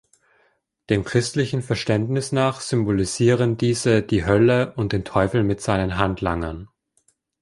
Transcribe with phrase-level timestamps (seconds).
[0.89, 6.69] Dem christlichen Verständnis nach symbolisieren diese die Hölle und den Teufel mit seinen Handlangern.